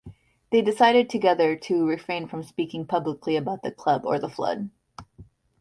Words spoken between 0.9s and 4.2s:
together to refrain from speaking publicly about the club or